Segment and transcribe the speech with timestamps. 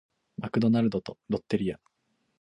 [0.39, 1.79] マクドナルドとロッテリア